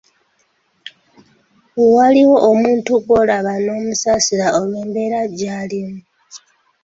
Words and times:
Waliwo 1.93 2.37
omuntu 2.51 2.91
gw’olaba 3.05 3.53
n’omusasira 3.65 4.47
olw’embeera 4.59 5.19
gy’alimu. 5.37 5.99